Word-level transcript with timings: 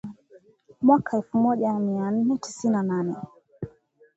mwaka 0.81 1.17
elfu 1.17 1.37
moja 1.37 1.73
miaa 1.73 2.11
nne 2.11 2.37
tisini 2.37 2.73
na 2.73 2.83
nane 2.83 3.15